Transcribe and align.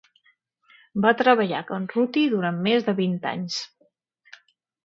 Va 1.03 1.11
treballar 1.19 1.59
a 1.59 1.67
Can 1.67 1.85
Ruti 1.93 2.25
durant 2.33 2.59
més 2.69 2.89
de 2.89 2.99
vint 3.03 3.17
anys. 3.35 3.63